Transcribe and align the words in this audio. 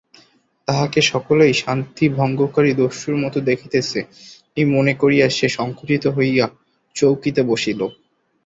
তাহাকে 0.67 0.99
সকলেই 1.11 1.53
শান্তিভঙ্গকারী 1.61 2.71
দস্যুর 2.73 3.15
মতো 3.23 3.37
দেখিতেছে 3.49 3.99
এই 4.57 4.65
মনে 4.67 4.93
করিয়া 4.93 5.27
সে 5.29 5.47
সংকুচিত 5.57 6.03
হইয়া 6.07 6.45
চৌকিতে 6.95 7.41
বসিল। 7.43 7.79